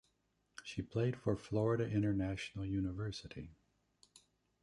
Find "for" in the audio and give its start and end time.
1.15-1.35